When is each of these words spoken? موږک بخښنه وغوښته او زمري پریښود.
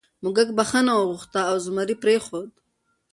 موږک 0.23 0.49
بخښنه 0.57 0.91
وغوښته 0.95 1.39
او 1.51 1.55
زمري 1.65 1.95
پریښود. 2.03 2.49